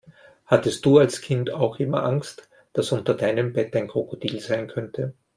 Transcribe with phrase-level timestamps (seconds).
[0.47, 5.13] Hattest du als Kind auch immer Angst, dass unter deinem Bett ein Krokodil sein könnte?